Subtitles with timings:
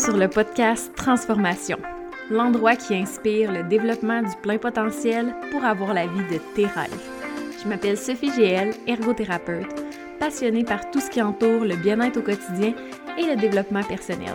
[0.00, 1.76] sur le podcast Transformation,
[2.30, 6.88] l'endroit qui inspire le développement du plein potentiel pour avoir la vie de tes rêves.
[7.62, 9.68] Je m'appelle Sophie GL, ergothérapeute,
[10.18, 12.72] passionnée par tout ce qui entoure le bien-être au quotidien
[13.18, 14.34] et le développement personnel.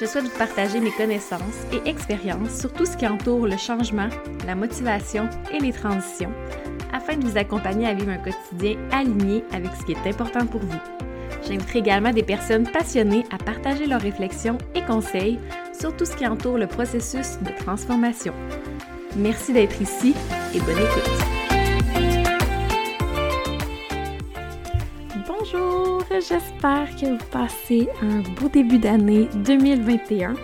[0.00, 4.08] Je souhaite vous partager mes connaissances et expériences sur tout ce qui entoure le changement,
[4.46, 6.32] la motivation et les transitions,
[6.94, 10.62] afin de vous accompagner à vivre un quotidien aligné avec ce qui est important pour
[10.62, 11.07] vous.
[11.46, 15.38] J'inviterai également des personnes passionnées à partager leurs réflexions et conseils
[15.78, 18.34] sur tout ce qui entoure le processus de transformation.
[19.16, 20.14] Merci d'être ici
[20.54, 21.38] et bonne écoute.
[25.26, 30.34] Bonjour, j'espère que vous passez un beau début d'année 2021.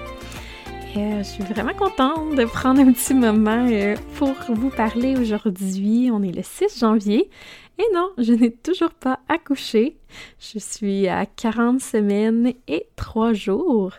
[0.96, 6.10] Euh, je suis vraiment contente de prendre un petit moment euh, pour vous parler aujourd'hui.
[6.12, 7.28] On est le 6 janvier
[7.78, 9.96] et non, je n'ai toujours pas accouché.
[10.38, 13.92] Je suis à 40 semaines et 3 jours.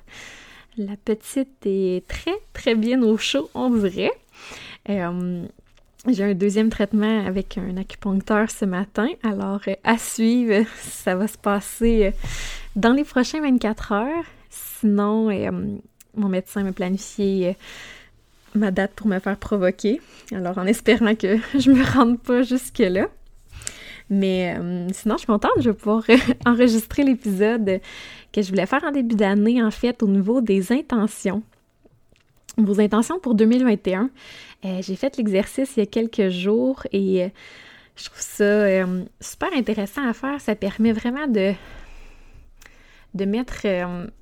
[0.78, 4.12] La petite est très très bien au chaud, on dirait.
[4.90, 5.46] Euh,
[6.08, 11.28] j'ai un deuxième traitement avec un acupuncteur ce matin, alors euh, à suivre, ça va
[11.28, 12.12] se passer euh,
[12.76, 14.26] dans les prochains 24 heures.
[14.50, 15.30] Sinon,
[16.16, 17.58] mon médecin m'a planifié
[18.54, 20.00] ma date pour me faire provoquer,
[20.32, 23.08] alors en espérant que je me rende pas jusque-là.
[24.10, 26.04] Mais euh, sinon, je suis contente, je vais pouvoir
[26.46, 27.80] enregistrer l'épisode
[28.32, 31.42] que je voulais faire en début d'année, en fait, au niveau des intentions.
[32.58, 34.10] Vos intentions pour 2021.
[34.64, 37.30] Euh, j'ai fait l'exercice il y a quelques jours et euh,
[37.96, 38.86] je trouve ça
[39.20, 40.40] super intéressant à faire.
[40.40, 41.54] Ça permet vraiment de,
[43.14, 43.66] de mettre,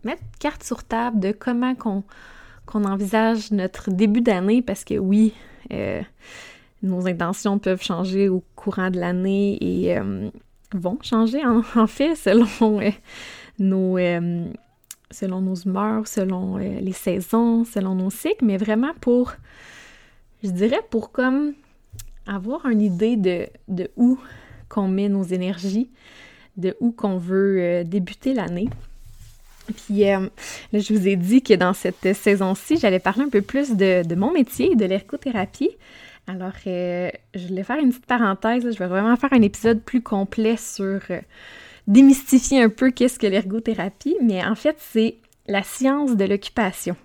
[0.03, 5.33] mettre carte sur table de comment qu'on envisage notre début d'année parce que oui,
[6.83, 10.29] nos intentions peuvent changer au courant de l'année et euh,
[10.73, 12.91] vont changer en, fait selon euh,
[13.57, 14.45] nos euh,
[15.09, 19.33] selon nos humeurs, selon les saisons, selon nos cycles, mais vraiment pour
[20.43, 21.53] je dirais pour comme
[22.25, 24.17] avoir une idée de, de où
[24.69, 25.91] qu'on met nos énergies,
[26.57, 28.69] de où qu'on veut débuter l'année.
[29.67, 30.19] Puis là,
[30.73, 34.15] je vous ai dit que dans cette saison-ci, j'allais parler un peu plus de, de
[34.15, 35.69] mon métier, de l'ergothérapie.
[36.27, 38.63] Alors, euh, je vais faire une petite parenthèse.
[38.63, 41.19] je vais vraiment faire un épisode plus complet sur euh,
[41.87, 45.17] démystifier un peu qu'est-ce que l'ergothérapie, mais en fait, c'est
[45.47, 46.95] la science de l'occupation.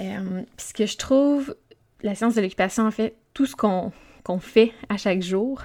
[0.00, 1.54] Euh, puisque je trouve
[2.02, 3.92] la science de l'occupation, en fait, tout ce qu'on
[4.40, 5.62] fait à chaque jour,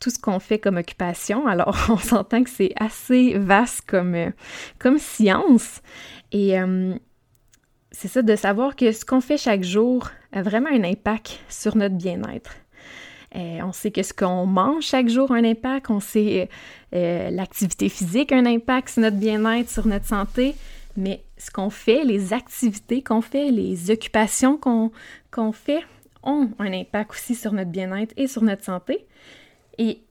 [0.00, 1.46] tout ce qu'on fait comme occupation.
[1.46, 4.32] Alors, on s'entend que c'est assez vaste comme,
[4.80, 5.82] comme science.
[6.32, 6.56] Et
[7.92, 11.76] c'est ça, de savoir que ce qu'on fait chaque jour a vraiment un impact sur
[11.76, 12.52] notre bien-être.
[13.34, 16.48] Euh, on sait que ce qu'on mange chaque jour a un impact, on sait
[16.94, 20.54] euh, l'activité physique a un impact sur notre bien-être, sur notre santé,
[20.96, 25.82] mais ce qu'on fait, les activités qu'on fait, les occupations qu'on fait
[26.22, 29.06] ont un impact aussi sur notre bien-être et sur notre santé.
[29.78, 30.02] Et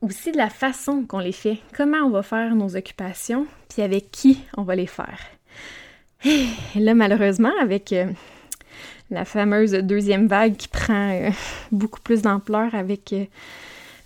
[0.00, 4.10] aussi de la façon qu'on les fait, comment on va faire nos occupations, puis avec
[4.10, 5.18] qui on va les faire.
[6.24, 8.06] Et là, malheureusement, avec euh,
[9.10, 11.30] la fameuse deuxième vague qui prend euh,
[11.72, 13.24] beaucoup plus d'ampleur avec euh,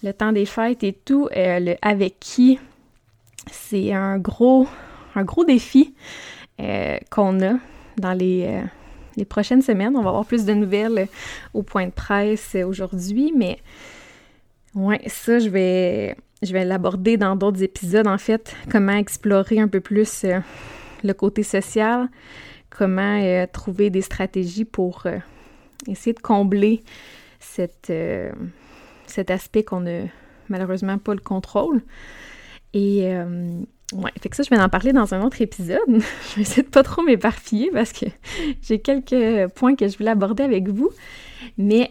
[0.03, 2.59] le temps des fêtes et tout, le avec qui,
[3.51, 4.69] c'est un gros,
[5.15, 5.95] un gros défi
[7.11, 7.55] qu'on a
[7.97, 8.63] dans les,
[9.29, 9.97] prochaines semaines.
[9.97, 11.09] On va avoir plus de nouvelles
[11.53, 13.59] au point de presse aujourd'hui, mais
[14.77, 20.25] ouais, ça, je vais l'aborder dans d'autres épisodes, en fait, comment explorer un peu plus
[21.03, 22.09] le côté social,
[22.79, 25.19] comment euh, trouver des stratégies pour euh,
[25.89, 26.85] essayer de combler
[27.91, 28.33] euh,
[29.07, 30.03] cet aspect qu'on n'a
[30.49, 31.83] malheureusement pas le contrôle.
[32.75, 33.13] Et
[33.93, 35.81] ouais, fait que ça, je vais en parler dans un autre épisode.
[35.89, 38.07] je vais essayer de pas trop m'éparpiller parce que
[38.63, 40.91] j'ai quelques points que je voulais aborder avec vous.
[41.57, 41.91] Mais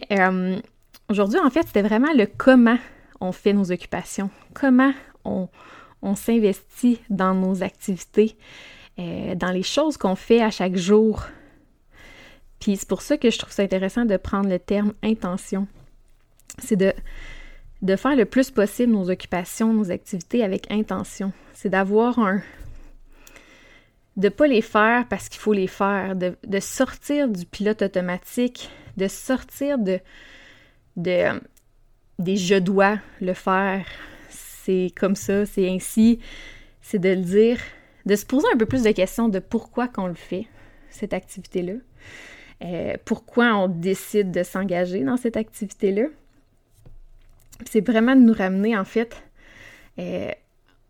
[1.10, 2.78] aujourd'hui, en fait, c'était vraiment le comment
[3.20, 4.92] on fait nos occupations, comment
[5.24, 5.48] on,
[6.00, 8.36] on s'investit dans nos activités,
[8.98, 11.24] euh, dans les choses qu'on fait à chaque jour.
[12.60, 15.68] Puis c'est pour ça que je trouve ça intéressant de prendre le terme intention.
[16.58, 16.92] C'est de,
[17.82, 21.32] de faire le plus possible nos occupations, nos activités avec intention.
[21.54, 22.42] C'est d'avoir un...
[24.16, 28.70] de pas les faire parce qu'il faut les faire, de, de, sortir du pilote automatique,
[28.96, 30.00] de sortir de,
[30.96, 31.40] de
[32.18, 33.86] des je dois le faire,
[34.28, 36.18] c'est comme ça, c'est ainsi.
[36.82, 37.58] C'est de le dire,
[38.08, 40.46] de se poser un peu plus de questions de pourquoi qu'on le fait,
[40.90, 41.74] cette activité-là.
[42.64, 46.06] Euh, pourquoi on décide de s'engager dans cette activité-là.
[47.66, 49.22] C'est vraiment de nous ramener, en fait,
[49.98, 50.30] euh,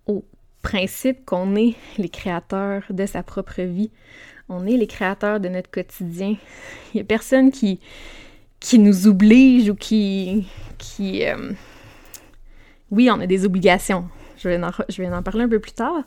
[0.07, 0.25] au
[0.63, 3.91] principe qu'on est les créateurs de sa propre vie.
[4.49, 6.37] On est les créateurs de notre quotidien.
[6.95, 7.81] Il n'y a personne qui,
[8.61, 10.47] qui nous oblige ou qui...
[10.79, 11.51] qui euh,
[12.93, 14.09] Oui, on a des obligations.
[14.37, 16.05] Je vais, je vais en parler un peu plus tard.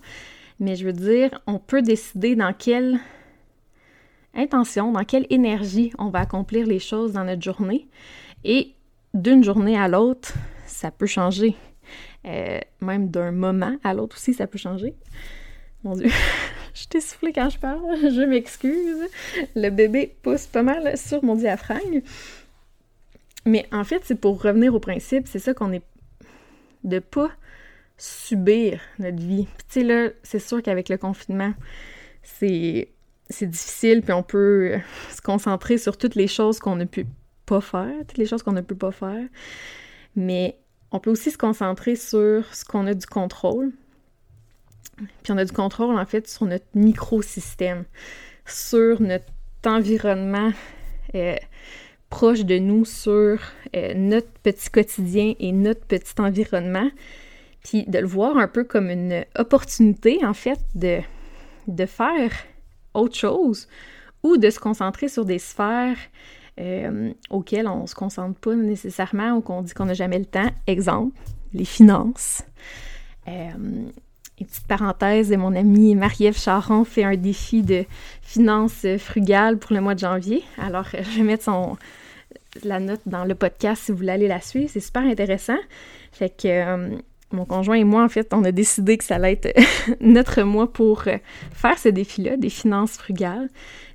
[0.61, 2.99] Mais je veux dire, on peut décider dans quelle
[4.35, 7.87] intention, dans quelle énergie on va accomplir les choses dans notre journée.
[8.43, 8.75] Et
[9.15, 10.33] d'une journée à l'autre,
[10.67, 11.55] ça peut changer.
[12.25, 14.93] Euh, même d'un moment à l'autre aussi, ça peut changer.
[15.83, 16.11] Mon Dieu,
[16.75, 19.09] je t'ai soufflé quand je parle, je m'excuse.
[19.55, 22.01] Le bébé pousse pas mal sur mon diaphragme.
[23.47, 25.81] Mais en fait, c'est pour revenir au principe, c'est ça qu'on est
[26.83, 27.31] de pas
[28.01, 29.45] subir notre vie.
[29.45, 31.53] tu sais là, c'est sûr qu'avec le confinement,
[32.23, 32.87] c'est
[33.41, 34.79] difficile puis on peut
[35.11, 37.05] se concentrer sur toutes les choses qu'on ne peut
[37.45, 39.23] pas faire, toutes les choses qu'on ne peut pas faire.
[40.15, 40.57] Mais
[40.91, 43.71] on peut aussi se concentrer sur ce qu'on a du contrôle.
[45.21, 47.85] Puis on a du contrôle, en fait, sur notre microsystème,
[48.45, 49.25] sur notre
[49.63, 50.51] environnement
[51.13, 51.35] euh,
[52.09, 53.39] proche de nous, sur
[53.75, 56.89] euh, notre petit quotidien et notre petit environnement.
[57.63, 60.99] Puis de le voir un peu comme une opportunité, en fait, de,
[61.67, 62.31] de faire
[62.93, 63.67] autre chose
[64.23, 65.97] ou de se concentrer sur des sphères
[66.59, 70.25] euh, auxquelles on ne se concentre pas nécessairement ou qu'on dit qu'on n'a jamais le
[70.25, 70.49] temps.
[70.67, 71.15] Exemple,
[71.53, 72.43] les finances.
[73.27, 73.49] Euh,
[74.39, 77.85] une petite parenthèse, mon amie Marie-Ève Charon fait un défi de
[78.21, 80.43] finances frugales pour le mois de janvier.
[80.57, 81.77] Alors, je vais mettre son,
[82.63, 84.69] la note dans le podcast si vous voulez aller la suivre.
[84.71, 85.57] C'est super intéressant.
[86.11, 86.97] Fait que euh,
[87.33, 89.59] mon conjoint et moi, en fait, on a décidé que ça allait être
[90.01, 93.49] notre mois pour faire ce défi-là, des finances frugales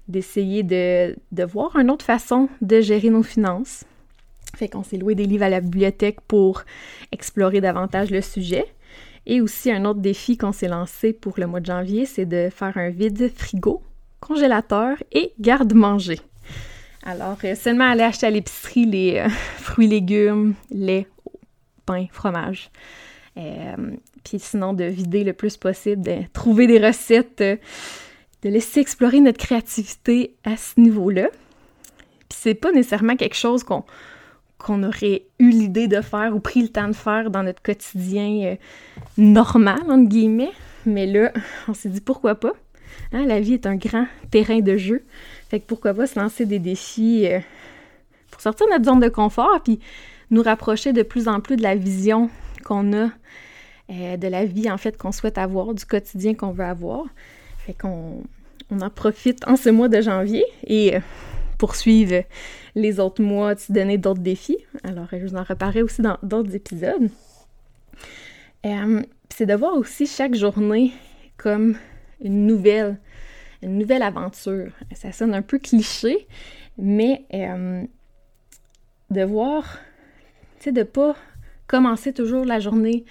[0.08, 3.84] d'essayer de, de, voir une autre façon de gérer nos finances.
[4.56, 6.62] Fait qu'on s'est loué des livres à la bibliothèque pour
[7.12, 8.64] explorer davantage le sujet.
[9.26, 12.48] Et aussi un autre défi qu'on s'est lancé pour le mois de janvier, c'est de
[12.54, 13.82] faire un vide frigo,
[14.20, 16.20] congélateur et garde-manger.
[17.04, 19.28] Alors, euh, seulement aller acheter à l'épicerie les euh,
[19.58, 21.06] fruits, légumes, lait,
[21.84, 22.70] pain, fromage.
[23.36, 23.76] Euh,
[24.24, 27.42] puis sinon, de vider le plus possible, de trouver des recettes
[28.42, 31.28] de laisser explorer notre créativité à ce niveau-là.
[32.28, 36.68] Puis c'est pas nécessairement quelque chose qu'on aurait eu l'idée de faire ou pris le
[36.68, 38.56] temps de faire dans notre quotidien euh,
[39.16, 40.52] normal, entre guillemets.
[40.84, 41.32] Mais là,
[41.68, 42.52] on s'est dit pourquoi pas.
[43.12, 45.04] Hein, la vie est un grand terrain de jeu.
[45.48, 47.40] Fait que pourquoi pas se lancer des défis euh,
[48.30, 49.80] pour sortir de notre zone de confort puis
[50.30, 52.30] nous rapprocher de plus en plus de la vision
[52.66, 53.10] qu'on a
[53.90, 57.04] euh, de la vie en fait qu'on souhaite avoir, du quotidien qu'on veut avoir.
[57.58, 58.24] Fait qu'on
[58.70, 61.00] on en profite en ce mois de janvier et euh,
[61.58, 62.24] poursuivre
[62.74, 64.58] les autres mois, se donner d'autres défis.
[64.82, 67.08] Alors, je vous en reparlerai aussi dans d'autres épisodes.
[68.64, 70.92] Euh, c'est de voir aussi chaque journée
[71.36, 71.76] comme
[72.20, 72.98] une nouvelle,
[73.62, 74.72] une nouvelle aventure.
[74.94, 76.26] Ça sonne un peu cliché,
[76.76, 77.84] mais euh,
[79.10, 79.78] de voir,
[80.58, 81.16] tu sais, de pas
[81.66, 83.04] commencer toujours la journée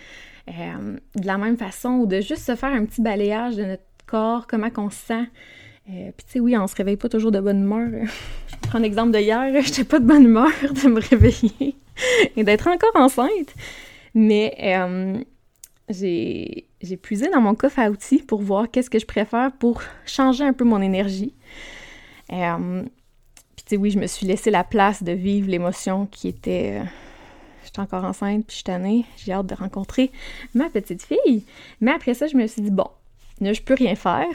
[0.47, 4.47] de la même façon ou de juste se faire un petit balayage de notre corps,
[4.47, 5.25] comment qu'on se sent.
[5.89, 7.89] Euh, puis tu sais, oui, on se réveille pas toujours de bonne humeur.
[8.47, 11.75] Je prends l'exemple de hier, j'étais pas de bonne humeur de me réveiller
[12.35, 13.53] et d'être encore enceinte.
[14.15, 15.19] Mais euh,
[15.89, 16.65] j'ai,
[17.01, 20.53] puisé dans mon coffre à outils pour voir qu'est-ce que je préfère pour changer un
[20.53, 21.33] peu mon énergie.
[22.31, 22.81] Euh,
[23.55, 26.81] puis tu sais, oui, je me suis laissé la place de vivre l'émotion qui était...
[27.65, 29.05] J'étais encore enceinte, puis je suis tannée.
[29.17, 30.12] J'ai hâte de rencontrer
[30.53, 31.43] ma petite fille.
[31.81, 32.88] Mais après ça, je me suis dit, bon,
[33.41, 34.27] Là, je peux rien faire.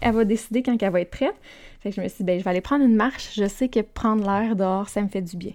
[0.00, 1.34] Elle va décider quand elle va être prête.
[1.80, 3.32] Fait que je me suis dit, ben, je vais aller prendre une marche.
[3.36, 5.52] Je sais que prendre l'air dehors, ça me fait du bien.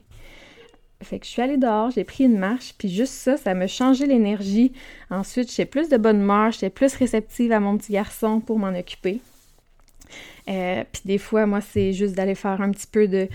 [1.03, 3.67] Fait que je suis allée dehors, j'ai pris une marche, puis juste ça, ça m'a
[3.67, 4.73] changé l'énergie.
[5.11, 8.69] Ensuite, j'ai plus de bonne humeur, j'étais plus réceptive à mon petit garçon pour m'en
[8.69, 9.21] occuper.
[10.49, 13.29] Euh, puis des fois, moi, c'est juste d'aller faire un petit peu de,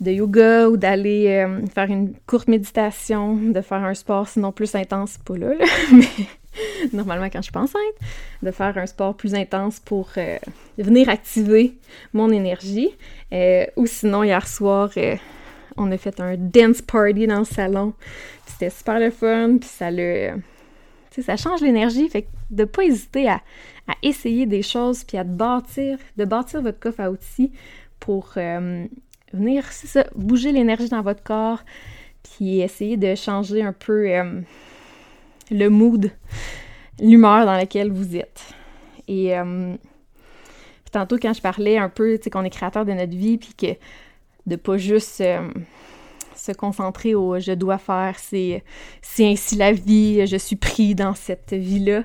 [0.00, 4.74] de yoga ou d'aller euh, faire une courte méditation, de faire un sport sinon plus
[4.74, 5.52] intense, pas là,
[5.92, 6.06] mais
[6.92, 7.82] normalement quand je suis pas enceinte,
[8.42, 10.38] de faire un sport plus intense pour euh,
[10.76, 11.74] venir activer
[12.12, 12.90] mon énergie.
[13.32, 14.90] Euh, ou sinon, hier soir,
[15.76, 17.92] on a fait un dance party dans le salon.
[18.46, 20.30] C'était super le fun, puis ça le...
[21.20, 23.40] ça change l'énergie, fait que de pas hésiter à,
[24.02, 27.50] essayer des choses, puis à de bâtir votre coffre à outils
[27.98, 28.34] pour
[29.32, 31.62] venir, c'est ça, bouger l'énergie dans votre corps,
[32.22, 34.06] puis essayer de changer un peu
[35.50, 36.10] le mood,
[37.00, 38.54] l'humeur dans laquelle vous êtes.
[39.06, 39.74] Et euh,
[40.92, 43.54] tantôt, quand je parlais un peu, tu sais, qu'on est créateur de notre vie, puis
[43.54, 43.78] que
[44.46, 45.48] de pas juste euh,
[46.34, 48.62] se concentrer au je dois faire, c'est
[49.18, 52.04] ainsi la vie, je suis pris dans cette vie-là.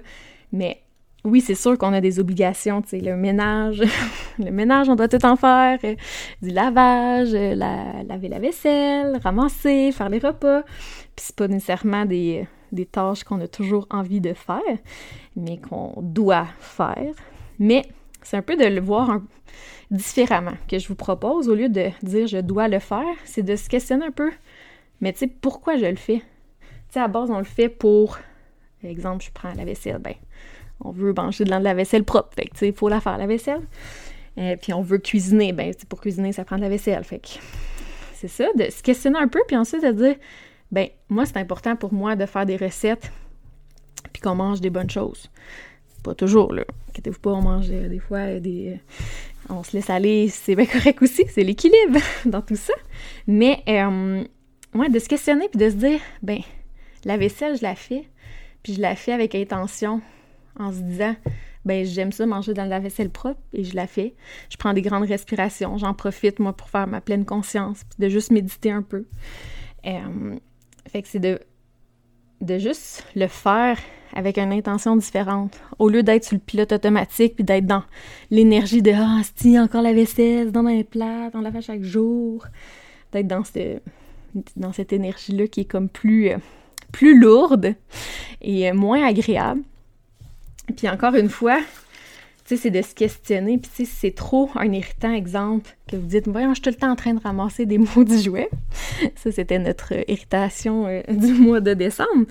[0.52, 0.83] Mais
[1.26, 3.82] oui, c'est sûr qu'on a des obligations, tu sais, le ménage,
[4.40, 5.96] le ménage, on doit tout en faire, euh,
[6.42, 10.64] du lavage, euh, laver la vaisselle, ramasser, faire les repas.
[11.16, 14.60] Puis c'est pas nécessairement des, des tâches qu'on a toujours envie de faire,
[15.36, 17.14] mais qu'on doit faire.
[17.58, 17.84] Mais
[18.22, 19.22] c'est un peu de le voir
[19.92, 23.56] différemment que je vous propose, au lieu de dire je dois le faire, c'est de
[23.56, 24.32] se questionner un peu,
[25.02, 26.20] mais tu sais, pourquoi je le fais?
[26.20, 28.18] Tu sais, à base, on le fait pour,
[28.84, 30.16] exemple, je prends la vaisselle, ben,
[30.80, 33.18] on veut manger de la vaisselle propre, fait que tu sais, il faut la faire,
[33.18, 33.62] la vaisselle.
[34.38, 37.30] euh, puis on veut cuisiner, ben, pour cuisiner, ça prend de la vaisselle, fait que
[38.14, 40.16] c'est ça, de se questionner un peu, puis ensuite de dire,
[40.72, 43.12] ben, moi, c'est important pour moi de faire des recettes,
[44.12, 45.30] puis qu'on mange des bonnes choses.
[46.04, 46.64] Pas toujours, là.
[46.90, 48.74] Inquiétez-vous pas, on mange euh, des fois euh, des.
[48.74, 52.74] Euh, on se laisse aller, c'est bien correct aussi, c'est l'équilibre dans tout ça.
[53.28, 56.40] Mais, ouais, de se questionner puis de se dire, ben,
[57.04, 58.08] la vaisselle, je la fais,
[58.64, 60.02] puis je la fais avec intention,
[60.60, 61.16] en se disant,
[61.66, 64.16] ben, j'aime ça manger dans la vaisselle propre et je la fais.
[64.50, 68.10] Je prends des grandes respirations, j'en profite, moi, pour faire ma pleine conscience, puis de
[68.10, 69.06] juste méditer un peu.
[69.86, 70.36] Euh,
[70.88, 71.40] fait que c'est de,
[72.42, 73.80] de juste le faire
[74.14, 75.60] avec une intention différente.
[75.80, 77.84] Au lieu d'être sur le pilote automatique puis d'être dans
[78.30, 82.46] l'énergie de Ah, c'est encore la vaisselle, dans les plats, on la fait chaque jour.
[83.12, 83.44] D'être dans,
[84.56, 86.38] dans cette énergie-là qui est comme plus, euh,
[86.92, 87.76] plus lourde
[88.42, 89.62] et euh, moins agréable.
[90.76, 91.60] Puis encore une fois,
[92.46, 93.58] tu sais, c'est de se questionner.
[93.58, 96.70] Puis, tu sais, c'est trop un irritant exemple que vous dites, voyons, je suis tout
[96.70, 98.50] le temps en train de ramasser des du jouet.
[99.16, 102.26] Ça, c'était notre irritation euh, du mois de décembre.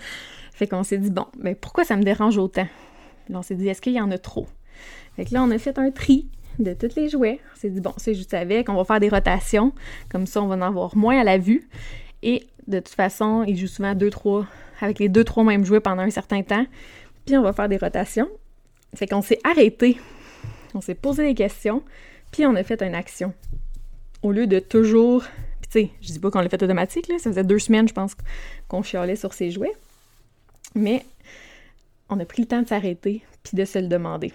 [0.52, 2.66] Fait qu'on s'est dit, bon, mais pourquoi ça me dérange autant?
[3.28, 4.46] Là, on s'est dit, est-ce qu'il y en a trop?
[5.16, 7.40] Fait que là, on a fait un tri de tous les jouets.
[7.54, 9.72] On s'est dit, bon, c'est juste avec, on va faire des rotations.
[10.10, 11.68] Comme ça, on va en avoir moins à la vue.
[12.22, 14.46] Et de toute façon, ils jouent souvent deux, trois,
[14.80, 16.66] avec les deux, trois mêmes jouets pendant un certain temps.
[17.26, 18.28] Puis on va faire des rotations.
[18.94, 19.98] Fait qu'on s'est arrêté.
[20.74, 21.82] On s'est posé des questions.
[22.30, 23.32] Puis on a fait une action.
[24.22, 25.22] Au lieu de toujours.
[25.60, 27.18] Puis tu sais, je dis pas qu'on l'a fait automatique, là.
[27.18, 28.14] Ça faisait deux semaines, je pense,
[28.68, 29.74] qu'on chialait sur ces jouets.
[30.74, 31.04] Mais
[32.08, 34.32] on a pris le temps de s'arrêter puis de se le demander.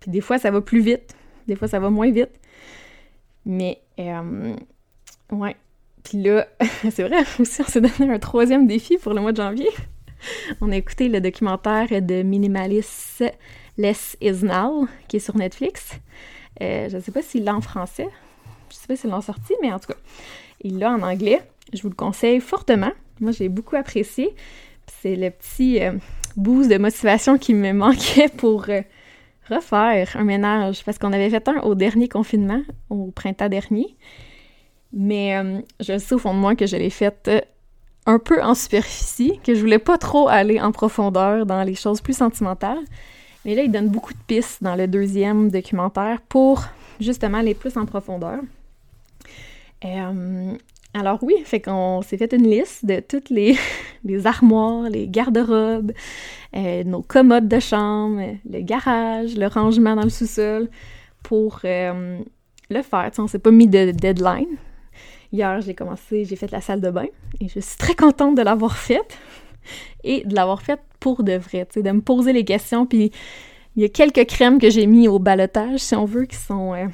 [0.00, 2.30] Puis des fois, ça va plus vite, des fois, ça va moins vite.
[3.44, 4.54] Mais, euh,
[5.30, 5.56] ouais.
[6.02, 6.46] Puis là,
[6.90, 9.68] c'est vrai, aussi, on s'est donné un troisième défi pour le mois de janvier.
[10.60, 13.24] On a écouté le documentaire de Minimalist
[13.78, 15.92] Less Is Now, qui est sur Netflix.
[16.62, 18.08] Euh, je ne sais pas s'il l'a en français.
[18.70, 19.98] Je ne sais pas s'il l'a sorti, mais en tout cas,
[20.62, 21.40] il l'a en anglais.
[21.72, 22.92] Je vous le conseille fortement.
[23.20, 24.34] Moi, j'ai beaucoup apprécié.
[25.00, 25.92] C'est le petit euh,
[26.36, 28.82] boost de motivation qui me manquait pour euh,
[29.48, 30.84] refaire un ménage.
[30.84, 33.96] Parce qu'on avait fait un au dernier confinement, au printemps dernier.
[34.92, 37.28] Mais je sais au fond de moi que je l'ai fait
[38.06, 42.00] un peu en superficie, que je voulais pas trop aller en profondeur dans les choses
[42.00, 42.84] plus sentimentales.
[43.44, 46.64] Mais là, il donne beaucoup de pistes dans le deuxième documentaire pour
[47.00, 48.40] justement aller plus en profondeur.
[50.94, 53.56] Alors oui, fait qu'on s'est fait une liste de toutes les,
[54.24, 55.92] armoires, les garde-robes,
[56.56, 60.68] euh, nos commodes de chambre, le garage, le rangement dans le sous-sol
[61.22, 62.18] pour euh,
[62.70, 63.10] le faire.
[63.18, 64.56] On s'est pas mis de deadline.
[65.32, 67.06] Hier, j'ai commencé, j'ai fait la salle de bain
[67.40, 69.18] et je suis très contente de l'avoir faite
[70.04, 72.86] et de l'avoir faite pour de vrai, de me poser les questions.
[72.86, 73.10] Puis
[73.76, 76.74] il y a quelques crèmes que j'ai mis au balotage, si on veut, qui sont...
[76.74, 76.86] Euh,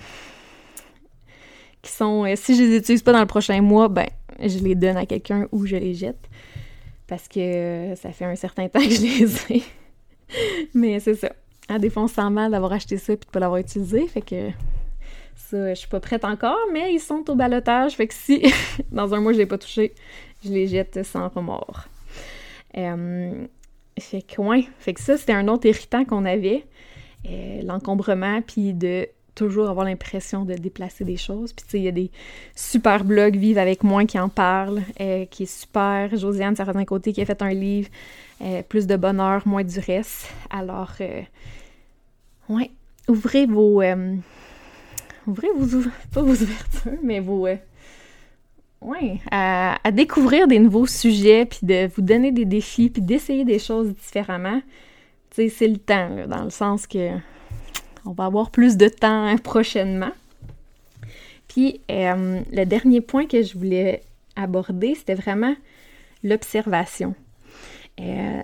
[1.82, 4.06] qui sont, euh, si je les utilise pas dans le prochain mois, ben,
[4.40, 6.28] je les donne à quelqu'un ou je les jette.
[7.08, 9.62] Parce que ça fait un certain temps que je les ai.
[10.74, 11.32] Mais c'est ça.
[11.68, 14.06] À des fois, on sent mal d'avoir acheté ça et de pas l'avoir utilisé.
[14.06, 14.50] Fait que
[15.50, 17.92] ça, je suis pas prête encore, mais ils sont au balotage.
[17.94, 18.42] Fait que si
[18.90, 19.94] dans un mois je l'ai pas touché,
[20.44, 21.88] je les jette sans remords.
[22.76, 23.46] Euh,
[23.98, 26.64] fait que ouais, fait que ça, c'était un autre irritant qu'on avait.
[27.62, 31.52] L'encombrement, puis de toujours avoir l'impression de déplacer des choses.
[31.52, 32.10] Puis tu sais, il y a des
[32.54, 36.14] super blogs Vive avec moi qui en parlent, euh, qui est super.
[36.16, 37.88] Josiane d'un Côté qui a fait un livre,
[38.42, 40.28] euh, Plus de bonheur, moins du reste.
[40.50, 41.22] Alors, euh,
[43.08, 43.82] ouvrez vos...
[45.26, 45.80] ouvrez vos...
[46.12, 47.46] pas vos ouvertures, mais vos...
[48.80, 53.58] ouais, à, découvrir des nouveaux sujets, puis de vous donner des défis, puis d'essayer des
[53.58, 54.60] choses différemment.
[55.30, 57.10] Tu sais, c'est le temps, dans le sens que
[58.04, 60.10] on va avoir plus de temps hein, prochainement.
[61.48, 64.02] Puis euh, le dernier point que je voulais
[64.36, 65.54] aborder, c'était vraiment
[66.24, 67.14] l'observation.
[68.00, 68.42] Euh,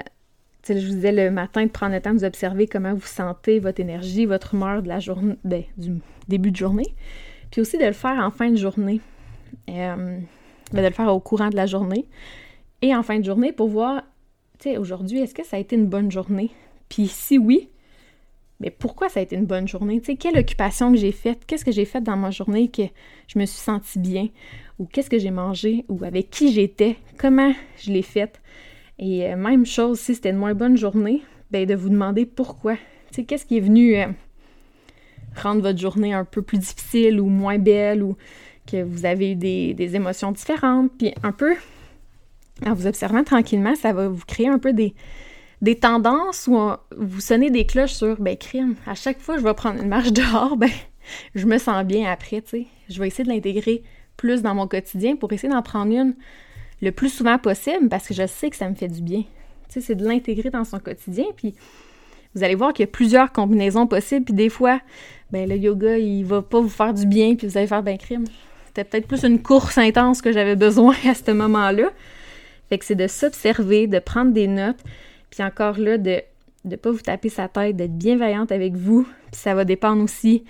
[0.76, 3.58] je vous disais le matin de prendre le temps de vous observer comment vous sentez,
[3.58, 6.94] votre énergie, votre humeur ben, du début de journée.
[7.50, 9.00] Puis aussi de le faire en fin de journée.
[9.68, 10.18] Euh,
[10.72, 12.06] ben, de le faire au courant de la journée.
[12.82, 14.02] Et en fin de journée pour voir,
[14.58, 16.50] tu sais, aujourd'hui, est-ce que ça a été une bonne journée?
[16.88, 17.68] Puis si oui,
[18.60, 20.00] mais pourquoi ça a été une bonne journée?
[20.00, 21.44] Tu quelle occupation que j'ai faite?
[21.46, 22.82] Qu'est-ce que j'ai fait dans ma journée que
[23.28, 24.28] je me suis sentie bien?
[24.78, 25.84] Ou qu'est-ce que j'ai mangé?
[25.88, 26.96] Ou avec qui j'étais?
[27.18, 28.40] Comment je l'ai faite?
[28.99, 32.75] Et euh, même chose, si c'était une moins bonne journée, ben de vous demander pourquoi.
[32.75, 34.07] Tu sais, qu'est-ce qui est venu euh,
[35.37, 38.17] rendre votre journée un peu plus difficile ou moins belle ou
[38.71, 40.90] que vous avez eu des, des émotions différentes?
[40.99, 41.55] Puis un peu,
[42.67, 44.95] en vous observant tranquillement, ça va vous créer un peu des,
[45.62, 46.59] des tendances où
[46.97, 49.88] vous sonnez des cloches sur ben crime, à chaque fois que je vais prendre une
[49.88, 50.71] marche dehors, ben
[51.35, 52.67] je me sens bien après, tu sais.
[52.88, 53.83] Je vais essayer de l'intégrer
[54.17, 56.14] plus dans mon quotidien pour essayer d'en prendre une
[56.80, 59.23] le plus souvent possible parce que je sais que ça me fait du bien.
[59.68, 61.54] Tu sais, c'est de l'intégrer dans son quotidien puis
[62.35, 64.80] vous allez voir qu'il y a plusieurs combinaisons possibles puis des fois
[65.30, 67.99] ben le yoga, il va pas vous faire du bien puis vous allez faire ben
[67.99, 68.25] crime.
[68.66, 71.90] C'était peut-être plus une course intense que j'avais besoin à ce moment-là.
[72.68, 74.82] Fait que c'est de s'observer, de prendre des notes
[75.30, 76.23] puis encore là, de
[76.64, 79.06] ne pas vous taper sa tête, d'être bienveillante avec vous.
[79.30, 80.44] Puis ça va dépendre aussi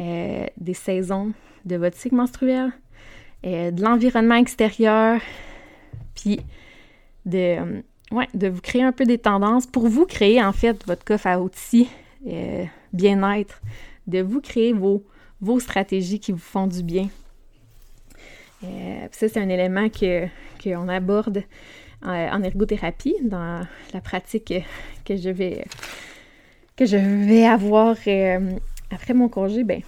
[0.00, 1.32] euh, des saisons
[1.64, 2.72] de votre cycle menstruel,
[3.46, 5.20] euh, de l'environnement extérieur,
[6.14, 6.40] puis
[7.26, 11.04] de, euh, de vous créer un peu des tendances pour vous créer en fait votre
[11.04, 11.88] coffre à outils
[12.92, 13.60] bien-être,
[14.06, 15.04] de vous créer vos,
[15.58, 17.08] stratégies qui vous font du bien.
[18.60, 19.88] ça, c'est un élément
[20.62, 21.42] qu'on aborde
[22.04, 24.52] euh, en ergothérapie, dans la pratique
[25.04, 25.64] que je vais,
[26.76, 28.58] que avoir euh,
[28.90, 29.82] après mon congé, ben,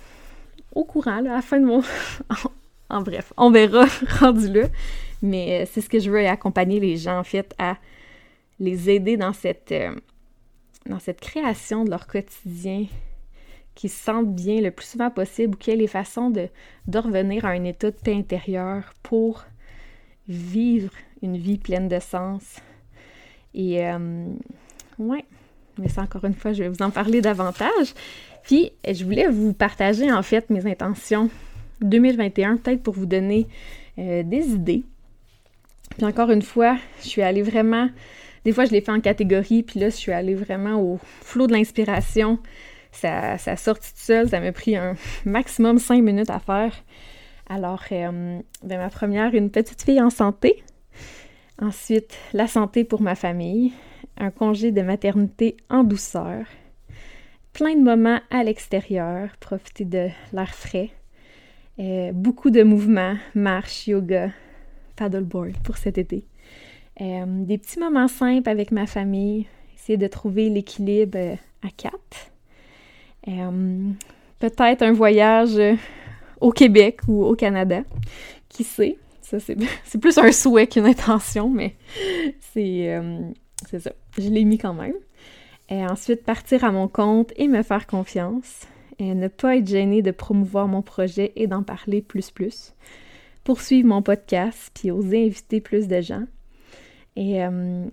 [0.76, 1.82] au courant, à la fin de mon...
[2.90, 3.86] en, bref, on verra
[4.20, 4.68] rendu là.
[5.22, 7.76] Mais euh, c'est ce que je veux accompagner les gens, en fait, à
[8.60, 9.74] les aider dans cette,
[10.86, 12.86] dans cette création de leur quotidien,
[13.74, 16.48] qui se sentent bien le plus souvent possible ou qu'il y ait les façons de,
[16.94, 19.44] revenir à un état de intérieure pour
[20.28, 22.60] vivre une vie pleine de sens.
[23.54, 24.26] Et euh,
[24.98, 25.24] ouais,
[25.78, 27.94] mais ça encore une fois, je vais vous en parler davantage.
[28.42, 31.30] Puis, je voulais vous partager en fait mes intentions
[31.80, 33.47] 2021, peut-être pour vous donner
[33.99, 34.84] euh, des idées.
[35.97, 37.89] Puis encore une fois, je suis allée vraiment,
[38.45, 41.47] des fois je l'ai fait en catégorie, puis là je suis allée vraiment au flot
[41.47, 42.39] de l'inspiration.
[42.93, 46.73] Ça, ça a sorti tout seul, ça m'a pris un maximum cinq minutes à faire.
[47.49, 50.63] Alors, euh, ben, ma première, une petite fille en santé.
[51.60, 53.73] Ensuite, la santé pour ma famille,
[54.17, 56.47] un congé de maternité en douceur,
[57.52, 60.91] plein de moments à l'extérieur, profiter de l'air frais,
[61.78, 64.30] euh, beaucoup de mouvements, marche, yoga,
[64.97, 66.25] paddleboard pour cet été.
[67.00, 72.30] Euh, des petits moments simples avec ma famille, essayer de trouver l'équilibre à quatre.
[74.39, 75.58] Peut-être un voyage
[76.41, 77.82] au Québec ou au Canada.
[78.49, 78.99] Qui sait?
[79.23, 79.56] Ça, c'est
[80.00, 81.75] plus un souhait qu'une intention, mais
[82.56, 83.21] euh,
[83.69, 83.93] c'est ça.
[84.19, 84.95] Je l'ai mis quand même.
[85.71, 88.67] Ensuite, partir à mon compte et me faire confiance.
[88.99, 92.75] Et ne pas être gêné de promouvoir mon projet et d'en parler plus plus.
[93.43, 96.25] Poursuivre mon podcast, puis oser inviter plus de gens.
[97.17, 97.85] Et euh,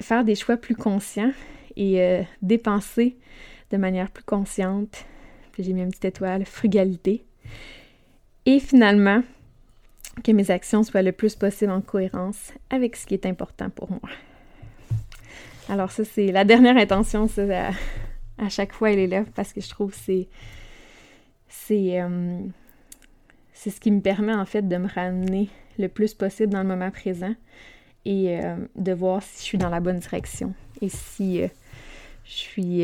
[0.00, 1.32] faire des choix plus conscients
[1.76, 3.16] et euh, dépenser
[3.70, 5.04] de manière plus consciente
[5.58, 7.24] j'ai mis une petite étoile, frugalité.
[8.46, 9.22] Et finalement,
[10.24, 13.90] que mes actions soient le plus possible en cohérence avec ce qui est important pour
[13.90, 14.10] moi.
[15.68, 17.42] Alors ça, c'est la dernière intention, ça,
[18.44, 20.28] à, chaque fois, elle est là parce que je trouve que c'est
[21.48, 22.38] c'est euh,
[23.52, 26.68] c'est ce qui me permet en fait de me ramener le plus possible dans le
[26.68, 27.34] moment présent
[28.04, 31.48] et euh, de voir si je suis dans la bonne direction et si euh,
[32.24, 32.82] je suis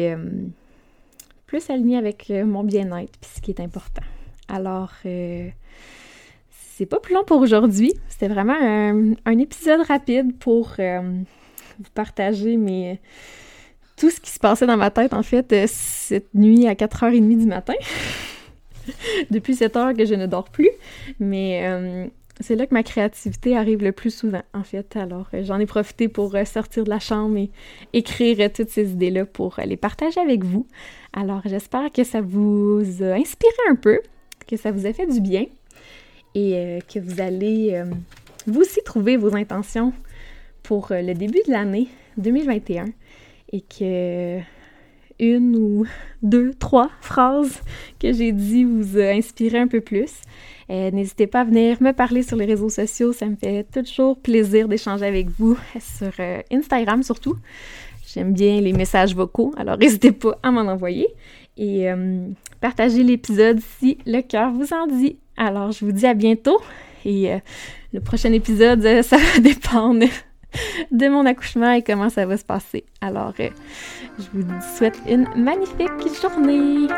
[1.47, 4.03] plus aligné avec mon bien-être, puis ce qui est important.
[4.49, 7.94] Alors, c'est pas plus long pour aujourd'hui.
[8.09, 13.01] C'était vraiment un, épisode rapide pour vous partager mes,
[13.99, 17.47] tout ce qui se passait dans ma tête, en fait, cette nuit à 4h30 du
[17.47, 17.75] matin.
[19.31, 20.71] Depuis cette heure que je ne dors plus.
[21.21, 22.09] Mais
[22.41, 24.97] c'est là que ma créativité arrive le plus souvent, en fait.
[24.97, 27.51] Alors, j'en ai profité pour sortir de la chambre et
[27.93, 30.67] écrire toutes ces idées-là pour les partager avec vous.
[31.13, 34.01] Alors, j'espère que ça vous a inspiré un peu,
[34.47, 35.47] que ça vous a fait du bien
[36.35, 37.85] et euh, que vous allez euh,
[38.47, 39.93] vous aussi trouver vos intentions
[40.63, 42.87] pour euh, le début de l'année 2021
[43.53, 44.39] et que
[45.21, 45.85] une ou
[46.23, 47.61] deux, trois phrases
[47.99, 50.13] que j'ai dit vous a inspiré un peu plus.
[50.69, 54.69] N'hésitez pas à venir me parler sur les réseaux sociaux, ça me fait toujours plaisir
[54.69, 56.13] d'échanger avec vous sur
[56.53, 57.37] Instagram surtout.
[58.15, 61.09] J'aime bien les messages vocaux, alors n'hésitez pas à m'en envoyer
[61.59, 62.29] et euh,
[62.61, 65.19] partagez l'épisode si le cœur vous en dit.
[65.37, 66.59] Alors, je vous dis à bientôt
[67.05, 67.39] et euh,
[67.93, 70.07] le prochain épisode, euh, ça va dépendre
[70.91, 72.85] de mon accouchement et comment ça va se passer.
[73.01, 73.51] Alors, euh,
[74.19, 76.89] je vous souhaite une magnifique journée.